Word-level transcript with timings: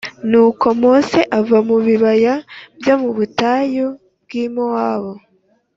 Nuko 0.29 0.65
Mose 0.81 1.19
ava 1.39 1.57
mu 1.67 1.77
bibaya 1.85 2.35
byo 2.79 2.93
mu 3.01 3.09
butayu 3.17 3.87
bw’i 4.23 4.45
Mowabu, 4.55 5.13